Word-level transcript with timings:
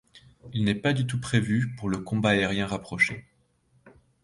Il 0.51 0.63
n'est 0.65 0.73
pas 0.73 0.93
du 0.93 1.05
tout 1.05 1.21
prévu 1.21 1.75
pour 1.77 1.87
le 1.87 1.99
combat 1.99 2.29
aérien 2.29 2.65
rapproché. 2.65 3.23